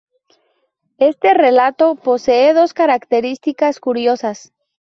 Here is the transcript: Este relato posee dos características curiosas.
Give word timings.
Este 0.97 1.35
relato 1.35 1.93
posee 1.93 2.55
dos 2.55 2.73
características 2.73 3.79
curiosas. 3.79 4.51